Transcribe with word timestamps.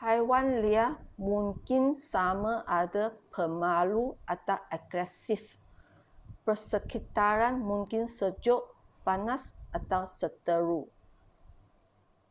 haiwan 0.00 0.46
liar 0.64 0.92
mungkin 1.30 1.84
sama 2.10 2.54
ada 2.82 3.04
pemalu 3.32 4.04
atau 4.34 4.58
agresif 4.76 5.42
persekitaran 6.48 7.54
mungkin 7.70 8.02
sejuk 8.18 8.62
panas 9.04 9.42
atau 9.78 10.02
seteru 10.18 10.80